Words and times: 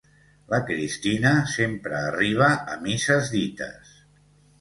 La 0.51 0.59
Cristina 0.69 1.33
sempre 1.51 1.99
arriba 2.05 2.47
a 2.77 2.79
misses 2.87 3.29
dites. 3.35 3.93